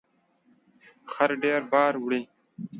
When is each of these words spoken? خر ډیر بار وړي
خر 1.11 1.29
ډیر 1.43 1.61
بار 1.71 1.93
وړي 2.03 2.21